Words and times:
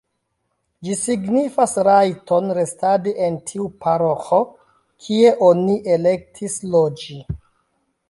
Ĝi 0.87 0.95
signifas 1.01 1.75
rajton 1.87 2.55
restadi 2.59 3.15
en 3.27 3.39
tiu 3.51 3.69
paroĥo, 3.85 4.43
kie 5.05 5.37
oni 5.53 5.81
elektis 5.99 6.61
loĝi. 6.77 7.25